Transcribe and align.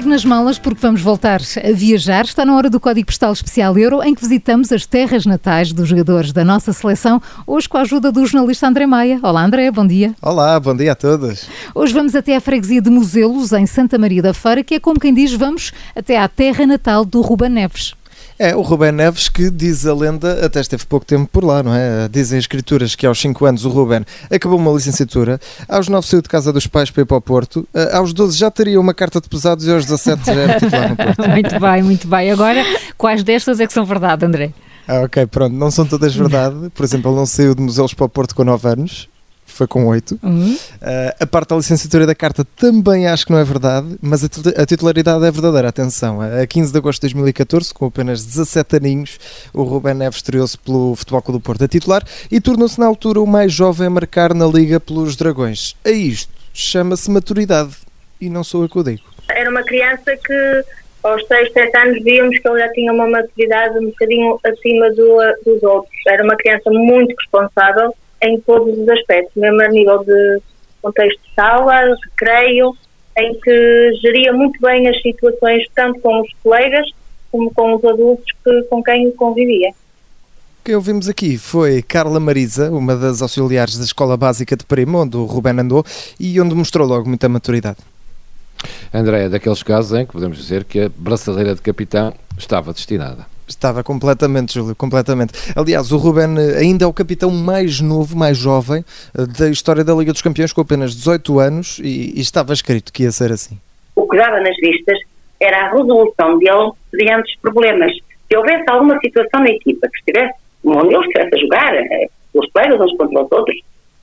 nas 0.00 0.24
malas 0.24 0.58
porque 0.58 0.80
vamos 0.80 1.02
voltar 1.02 1.42
a 1.62 1.72
viajar. 1.72 2.24
Está 2.24 2.46
na 2.46 2.56
hora 2.56 2.70
do 2.70 2.80
Código 2.80 3.06
Postal 3.06 3.30
Especial 3.30 3.76
Euro, 3.76 4.02
em 4.02 4.14
que 4.14 4.22
visitamos 4.22 4.72
as 4.72 4.86
terras 4.86 5.26
natais 5.26 5.70
dos 5.70 5.86
jogadores 5.86 6.32
da 6.32 6.42
nossa 6.42 6.72
seleção, 6.72 7.20
hoje 7.46 7.68
com 7.68 7.76
a 7.76 7.82
ajuda 7.82 8.10
do 8.10 8.24
jornalista 8.24 8.66
André 8.66 8.86
Maia. 8.86 9.20
Olá, 9.22 9.44
André, 9.44 9.70
bom 9.70 9.86
dia. 9.86 10.14
Olá, 10.22 10.58
bom 10.58 10.74
dia 10.74 10.92
a 10.92 10.94
todos. 10.94 11.46
Hoje 11.74 11.92
vamos 11.92 12.14
até 12.14 12.34
à 12.34 12.40
freguesia 12.40 12.80
de 12.80 12.88
Muselos, 12.88 13.52
em 13.52 13.66
Santa 13.66 13.98
Maria 13.98 14.22
da 14.22 14.32
Feira, 14.32 14.64
que 14.64 14.76
é 14.76 14.80
como 14.80 14.98
quem 14.98 15.12
diz, 15.12 15.34
vamos 15.34 15.72
até 15.94 16.18
à 16.18 16.26
terra 16.26 16.66
natal 16.66 17.04
do 17.04 17.20
Ruba 17.20 17.50
Neves. 17.50 17.92
É, 18.42 18.56
o 18.56 18.60
Rubén 18.60 18.90
Neves 18.90 19.28
que 19.28 19.48
diz 19.52 19.86
a 19.86 19.94
lenda, 19.94 20.44
até 20.44 20.60
esteve 20.60 20.84
pouco 20.84 21.06
tempo 21.06 21.28
por 21.30 21.44
lá, 21.44 21.62
não 21.62 21.72
é? 21.72 22.08
Dizem 22.08 22.36
as 22.36 22.42
escrituras 22.42 22.96
que 22.96 23.06
aos 23.06 23.20
5 23.20 23.46
anos 23.46 23.64
o 23.64 23.68
Rubén 23.68 24.04
acabou 24.28 24.58
uma 24.58 24.72
licenciatura, 24.72 25.38
aos 25.68 25.86
9 25.86 26.04
saiu 26.04 26.20
de 26.20 26.28
casa 26.28 26.52
dos 26.52 26.66
pais 26.66 26.90
para 26.90 27.02
ir 27.02 27.06
para 27.06 27.18
o 27.18 27.20
Porto, 27.20 27.68
eh, 27.72 27.96
aos 27.96 28.12
12 28.12 28.36
já 28.36 28.50
teria 28.50 28.80
uma 28.80 28.92
carta 28.92 29.20
de 29.20 29.28
pesados 29.28 29.64
e 29.64 29.70
aos 29.70 29.86
17 29.86 30.26
já 30.26 30.32
era 30.32 30.58
titular 30.58 30.88
no 30.88 30.96
Porto. 30.96 31.22
muito 31.30 31.60
bem, 31.60 31.82
muito 31.84 32.08
bem. 32.08 32.32
Agora, 32.32 32.64
quais 32.98 33.22
destas 33.22 33.60
é 33.60 33.66
que 33.68 33.72
são 33.72 33.84
verdade, 33.84 34.26
André? 34.26 34.50
Ah, 34.88 35.02
ok, 35.02 35.24
pronto, 35.26 35.54
não 35.54 35.70
são 35.70 35.86
todas 35.86 36.12
verdade. 36.12 36.68
Por 36.74 36.82
exemplo, 36.82 37.12
ele 37.12 37.18
não 37.18 37.26
saiu 37.26 37.54
de 37.54 37.62
museus 37.62 37.94
para 37.94 38.06
o 38.06 38.08
Porto 38.08 38.34
com 38.34 38.42
9 38.42 38.68
anos, 38.68 39.08
foi 39.52 39.66
com 39.66 39.86
8. 39.86 40.18
Uhum. 40.22 40.54
Uh, 40.54 40.58
a 41.20 41.26
parte 41.26 41.50
da 41.50 41.56
licenciatura 41.56 42.06
da 42.06 42.14
carta 42.14 42.44
também 42.56 43.06
acho 43.06 43.26
que 43.26 43.32
não 43.32 43.38
é 43.38 43.44
verdade, 43.44 43.96
mas 44.00 44.24
a, 44.24 44.26
a, 44.62 44.66
titularidade 44.66 45.24
é 45.24 45.30
verdadeira. 45.30 45.68
Atenção, 45.68 46.20
a 46.20 46.46
15 46.46 46.72
de 46.72 46.78
agosto 46.78 47.00
de 47.00 47.14
2014, 47.14 47.72
com 47.74 47.86
apenas 47.86 48.24
17 48.24 48.76
aninhos, 48.76 49.18
o 49.52 49.62
Rubén 49.62 49.94
Neves 49.94 50.16
estreou-se 50.16 50.58
pelo 50.58 50.94
Futebol 50.96 51.22
Clube 51.22 51.40
do 51.40 51.42
Porto 51.42 51.64
a 51.64 51.68
titular 51.68 52.04
e 52.30 52.40
tornou-se 52.40 52.78
na 52.78 52.86
altura 52.86 53.20
o 53.20 53.26
mais 53.26 53.52
jovem 53.52 53.86
a 53.86 53.90
marcar 53.90 54.34
na 54.34 54.46
Liga 54.46 54.78
pelos 54.80 55.16
Dragões. 55.16 55.76
A 55.84 55.90
isto 55.90 56.32
chama-se 56.52 57.10
maturidade 57.10 57.76
e 58.20 58.28
não 58.28 58.44
sou 58.44 58.62
eu 58.62 58.68
que 58.68 58.78
o 58.78 58.82
digo. 58.82 59.02
Era 59.28 59.50
uma 59.50 59.62
criança 59.62 60.16
que 60.16 60.64
aos 61.02 61.26
6, 61.26 61.52
7 61.52 61.76
anos 61.76 62.04
víamos 62.04 62.38
que 62.38 62.48
ele 62.48 62.60
já 62.60 62.68
tinha 62.72 62.92
uma 62.92 63.08
maturidade 63.08 63.78
um 63.78 63.86
bocadinho 63.86 64.38
acima 64.44 64.90
do, 64.90 65.18
dos 65.44 65.62
outros. 65.62 65.92
Era 66.06 66.22
uma 66.22 66.36
criança 66.36 66.70
muito 66.70 67.14
responsável 67.18 67.94
em 68.22 68.40
todos 68.40 68.78
os 68.78 68.88
aspectos, 68.88 69.34
mesmo 69.36 69.62
a 69.62 69.68
nível 69.68 70.04
de 70.04 70.40
contexto 70.80 71.20
de 71.22 71.34
sala, 71.34 71.94
recreio, 72.04 72.74
em 73.18 73.34
que 73.40 73.92
geria 74.00 74.32
muito 74.32 74.60
bem 74.60 74.88
as 74.88 75.00
situações, 75.02 75.66
tanto 75.74 76.00
com 76.00 76.20
os 76.20 76.30
colegas 76.42 76.88
como 77.30 77.52
com 77.52 77.74
os 77.74 77.84
adultos 77.84 78.26
que, 78.44 78.62
com 78.64 78.82
quem 78.82 79.10
convivia. 79.12 79.70
O 79.70 80.64
que 80.64 80.74
ouvimos 80.74 81.08
aqui 81.08 81.36
foi 81.38 81.82
Carla 81.82 82.20
Marisa, 82.20 82.70
uma 82.70 82.94
das 82.94 83.20
auxiliares 83.20 83.78
da 83.78 83.84
Escola 83.84 84.16
Básica 84.16 84.56
de 84.56 84.64
Primo, 84.64 85.02
onde 85.02 85.16
o 85.16 85.24
Ruben 85.24 85.58
andou 85.58 85.84
e 86.20 86.40
onde 86.40 86.54
mostrou 86.54 86.86
logo 86.86 87.08
muita 87.08 87.28
maturidade. 87.28 87.78
André, 88.94 89.24
é 89.24 89.28
daqueles 89.28 89.62
casos 89.62 89.98
em 89.98 90.06
que 90.06 90.12
podemos 90.12 90.38
dizer 90.38 90.64
que 90.64 90.82
a 90.82 90.88
braçadeira 90.88 91.54
de 91.54 91.62
capitão 91.62 92.14
estava 92.38 92.72
destinada. 92.72 93.31
Estava 93.48 93.82
completamente, 93.82 94.54
Júlio, 94.54 94.74
completamente. 94.74 95.32
Aliás, 95.54 95.92
o 95.92 95.96
Ruben 95.96 96.38
ainda 96.58 96.84
é 96.84 96.86
o 96.86 96.92
capitão 96.92 97.30
mais 97.30 97.80
novo, 97.80 98.16
mais 98.16 98.38
jovem 98.38 98.84
eh, 99.16 99.26
da 99.38 99.48
história 99.48 99.84
da 99.84 99.94
Liga 99.94 100.12
dos 100.12 100.22
Campeões, 100.22 100.52
com 100.52 100.60
apenas 100.60 100.94
18 100.94 101.38
anos, 101.38 101.78
e, 101.82 102.12
e 102.16 102.20
estava 102.20 102.52
escrito 102.52 102.92
que 102.92 103.02
ia 103.02 103.10
ser 103.10 103.32
assim. 103.32 103.58
O 103.96 104.08
que 104.08 104.16
dava 104.16 104.40
nas 104.40 104.56
vistas 104.56 104.98
era 105.40 105.66
a 105.66 105.70
resolução 105.70 106.38
dele 106.38 106.70
diante 106.94 107.32
dos 107.32 107.40
problemas. 107.42 107.92
Se 108.28 108.36
houvesse 108.36 108.64
alguma 108.70 108.98
situação 109.00 109.40
na 109.40 109.50
equipa 109.50 109.88
que 109.88 109.98
estivesse, 109.98 110.34
onde 110.64 110.94
ele 110.94 111.04
estivesse 111.04 111.34
a 111.34 111.38
jogar, 111.38 111.74
eh, 111.74 112.08
os 112.34 112.50
colegas 112.52 112.80
uns 112.80 112.96
contra 112.96 113.22
os 113.22 113.32
outros, 113.32 113.56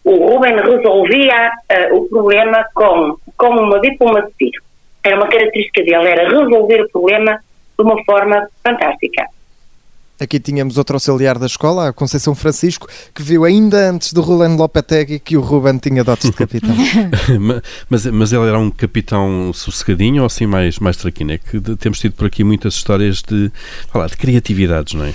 o 0.03 0.15
Ruben 0.15 0.55
resolvia 0.55 1.51
uh, 1.71 1.95
o 1.95 2.09
problema 2.09 2.65
com, 2.73 3.15
com 3.37 3.47
uma 3.49 3.79
diplomacia. 3.79 4.51
Era 5.03 5.15
uma 5.15 5.27
característica 5.27 5.83
dele, 5.83 6.09
era 6.09 6.29
resolver 6.29 6.81
o 6.81 6.89
problema 6.89 7.39
de 7.79 7.83
uma 7.83 8.03
forma 8.03 8.47
fantástica. 8.63 9.25
Aqui 10.19 10.39
tínhamos 10.39 10.77
outro 10.77 10.95
auxiliar 10.95 11.37
da 11.37 11.45
escola, 11.45 11.89
a 11.89 11.93
Conceição 11.93 12.33
Francisco, 12.33 12.87
que 13.13 13.21
viu 13.21 13.45
ainda 13.45 13.89
antes 13.89 14.11
do 14.11 14.21
Rolando 14.21 14.57
Lopetegui 14.57 15.19
que 15.19 15.37
o 15.37 15.41
Ruben 15.41 15.77
tinha 15.77 16.03
dotes 16.03 16.29
de 16.29 16.35
capitão. 16.35 16.75
mas, 17.87 18.05
mas 18.07 18.33
ele 18.33 18.47
era 18.47 18.57
um 18.57 18.71
capitão 18.71 19.51
sossegadinho 19.53 20.23
ou 20.23 20.25
assim 20.25 20.47
mais, 20.47 20.79
mais 20.79 20.97
traquino? 20.97 21.31
É 21.31 21.37
que 21.37 21.59
temos 21.77 21.99
tido 21.99 22.13
por 22.13 22.25
aqui 22.25 22.43
muitas 22.43 22.73
histórias 22.73 23.21
de, 23.21 23.51
falar 23.91 24.07
de 24.07 24.17
criatividades, 24.17 24.95
não 24.95 25.05
é? 25.05 25.13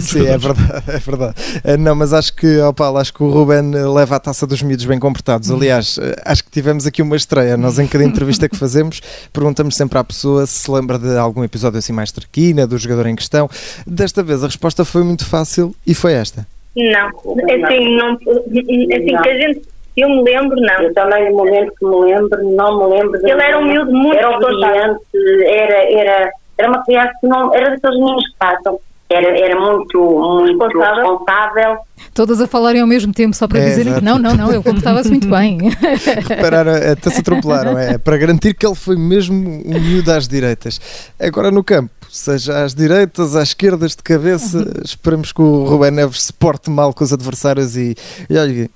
Sim, 0.00 0.26
é 0.26 0.38
verdade, 0.38 0.84
é 0.86 0.98
verdade. 0.98 1.34
Eh, 1.64 1.76
não, 1.76 1.94
mas 1.96 2.12
acho 2.12 2.34
que, 2.34 2.60
oh 2.60 2.72
Paulo, 2.72 2.98
acho 2.98 3.12
que 3.12 3.22
o 3.22 3.30
Ruben 3.30 3.72
leva 3.92 4.16
a 4.16 4.20
taça 4.20 4.46
dos 4.46 4.62
miúdos 4.62 4.84
bem 4.84 4.98
comportados. 4.98 5.50
Aliás, 5.50 5.98
eh, 6.00 6.22
acho 6.24 6.44
que 6.44 6.50
tivemos 6.50 6.86
aqui 6.86 7.02
uma 7.02 7.16
estreia. 7.16 7.56
Nós, 7.56 7.78
em 7.78 7.86
cada 7.86 8.04
entrevista 8.04 8.48
que 8.48 8.56
fazemos, 8.56 9.00
perguntamos 9.32 9.74
sempre 9.74 9.98
à 9.98 10.04
pessoa 10.04 10.46
se 10.46 10.68
se 10.68 10.70
lembra 10.70 10.98
de 10.98 11.16
algum 11.16 11.42
episódio 11.42 11.78
assim 11.78 11.92
mais 11.92 12.12
traquina, 12.12 12.66
do 12.66 12.76
jogador 12.76 13.06
em 13.06 13.16
questão. 13.16 13.48
Desta 13.86 14.22
vez 14.22 14.37
a 14.44 14.46
resposta 14.46 14.84
foi 14.84 15.02
muito 15.02 15.26
fácil 15.26 15.74
e 15.86 15.94
foi 15.94 16.12
esta. 16.14 16.46
Não, 16.76 17.08
assim, 17.08 17.96
não, 17.96 18.12
assim 18.14 19.12
não. 19.12 19.22
que 19.22 19.28
a 19.28 19.40
gente 19.40 19.62
eu 19.98 20.08
me 20.08 20.22
lembro, 20.22 20.56
não. 20.60 20.80
Eu 20.80 20.94
também, 20.94 21.28
no 21.30 21.38
momento 21.38 21.72
que 21.76 21.84
me 21.84 21.96
lembro, 22.04 22.50
não 22.50 22.78
me 22.78 22.94
lembro. 22.94 23.20
Ele 23.20 23.42
era 23.42 23.58
um 23.58 23.64
miúdo 23.64 23.90
muito 23.90 24.16
Era 24.16 24.30
obediente, 24.30 25.00
era, 25.44 25.92
era, 25.92 26.30
era 26.56 26.68
uma 26.68 26.84
criança 26.84 27.12
que 27.20 27.26
não. 27.26 27.52
Era 27.52 27.70
daqueles 27.70 27.98
meninos 27.98 28.24
que 28.30 28.38
passam. 28.38 28.80
Era, 29.10 29.38
era 29.38 29.58
muito, 29.58 30.00
muito 30.00 30.64
responsável. 30.64 30.94
responsável. 30.94 31.78
Todas 32.18 32.40
a 32.40 32.48
falarem 32.48 32.80
ao 32.80 32.86
mesmo 32.88 33.12
tempo, 33.12 33.36
só 33.36 33.46
para 33.46 33.60
é, 33.60 33.68
dizerem 33.68 33.92
exato. 33.92 34.00
que 34.00 34.04
não, 34.04 34.18
não, 34.18 34.34
não, 34.36 34.52
ele 34.52 34.60
comportava-se 34.60 35.08
muito 35.08 35.28
bem. 35.28 35.70
Repararam, 36.28 36.72
até 36.72 37.10
se 37.10 37.20
atropelaram, 37.20 37.78
é 37.78 37.96
para 37.96 38.16
garantir 38.16 38.54
que 38.54 38.66
ele 38.66 38.74
foi 38.74 38.96
mesmo 38.96 39.62
um 39.64 39.80
miúdo 39.80 40.10
às 40.10 40.26
direitas. 40.26 40.80
Agora 41.16 41.52
no 41.52 41.62
campo, 41.62 41.92
seja 42.10 42.64
às 42.64 42.74
direitas, 42.74 43.36
às 43.36 43.50
esquerdas, 43.50 43.94
de 43.94 44.02
cabeça. 44.02 44.58
Uhum. 44.58 44.82
Esperamos 44.84 45.30
que 45.30 45.40
o 45.40 45.62
Rubén 45.62 45.92
Neves 45.92 46.22
se 46.22 46.32
porte 46.32 46.68
mal 46.70 46.92
com 46.92 47.04
os 47.04 47.12
adversários 47.12 47.76
e, 47.76 47.94
e 48.28 48.36
olha, 48.36 48.68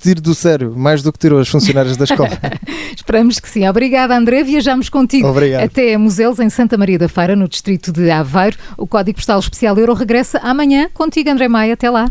tire 0.00 0.22
do 0.22 0.34
sério, 0.34 0.72
mais 0.74 1.02
do 1.02 1.12
que 1.12 1.18
tirou 1.18 1.40
as 1.40 1.48
funcionárias 1.48 1.94
da 1.94 2.04
escola. 2.04 2.30
Esperamos 2.96 3.38
que 3.38 3.50
sim. 3.50 3.68
Obrigada, 3.68 4.16
André. 4.16 4.42
Viajamos 4.42 4.88
contigo 4.88 5.28
Obrigado. 5.28 5.62
até 5.62 5.94
Museus, 5.98 6.38
em 6.38 6.48
Santa 6.48 6.78
Maria 6.78 6.98
da 6.98 7.06
Feira, 7.06 7.36
no 7.36 7.46
distrito 7.46 7.92
de 7.92 8.10
Aveiro. 8.10 8.56
O 8.78 8.86
Código 8.86 9.16
Postal 9.16 9.40
Especial 9.40 9.76
Euro 9.76 9.92
regressa 9.92 10.38
amanhã. 10.38 10.88
Contigo, 10.94 11.28
André 11.28 11.48
Maia. 11.48 11.74
Até 11.74 11.90
lá. 11.90 12.10